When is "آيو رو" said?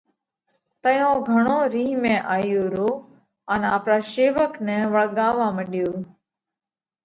2.35-2.89